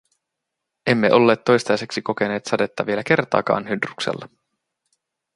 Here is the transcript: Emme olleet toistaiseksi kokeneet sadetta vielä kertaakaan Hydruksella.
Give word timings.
Emme 0.87 1.13
olleet 1.13 1.43
toistaiseksi 1.43 2.01
kokeneet 2.01 2.45
sadetta 2.45 2.85
vielä 2.85 3.03
kertaakaan 3.03 3.69
Hydruksella. 3.69 4.27